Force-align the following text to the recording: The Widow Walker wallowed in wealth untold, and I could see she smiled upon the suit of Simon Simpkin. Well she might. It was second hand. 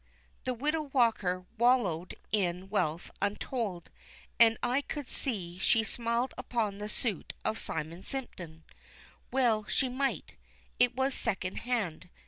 The 0.45 0.55
Widow 0.55 0.89
Walker 0.93 1.45
wallowed 1.59 2.15
in 2.31 2.69
wealth 2.69 3.11
untold, 3.21 3.91
and 4.39 4.57
I 4.63 4.81
could 4.81 5.07
see 5.07 5.59
she 5.59 5.83
smiled 5.83 6.33
upon 6.39 6.79
the 6.79 6.89
suit 6.89 7.33
of 7.45 7.59
Simon 7.59 8.01
Simpkin. 8.01 8.63
Well 9.29 9.65
she 9.65 9.89
might. 9.89 10.33
It 10.79 10.95
was 10.95 11.13
second 11.13 11.57
hand. 11.57 12.09